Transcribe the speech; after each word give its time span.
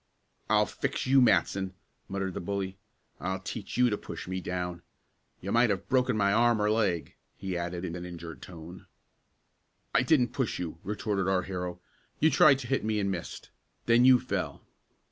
"I'll 0.49 0.65
fix 0.65 1.05
you, 1.05 1.21
Matson!" 1.21 1.75
muttered 2.09 2.33
the 2.33 2.39
bully. 2.39 2.75
"I'll 3.19 3.39
teach 3.39 3.77
you 3.77 3.91
to 3.91 3.97
push 3.99 4.27
me 4.27 4.41
down! 4.41 4.81
You 5.41 5.51
might 5.51 5.69
have 5.69 5.87
broken 5.89 6.17
my 6.17 6.33
arm 6.33 6.59
or 6.59 6.71
leg," 6.71 7.13
he 7.37 7.55
added 7.55 7.85
in 7.85 7.93
an 7.95 8.03
injured 8.03 8.41
tone. 8.41 8.87
"I 9.93 10.01
didn't 10.01 10.33
push 10.33 10.57
you!" 10.57 10.79
retorted 10.83 11.27
our 11.27 11.43
hero. 11.43 11.81
"You 12.19 12.31
tried 12.31 12.57
to 12.61 12.67
hit 12.67 12.83
me 12.83 12.99
and 12.99 13.11
missed. 13.11 13.51
Then 13.85 14.03
you 14.03 14.19
fell." 14.19 14.63